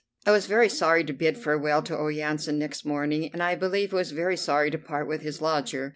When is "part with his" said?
4.79-5.43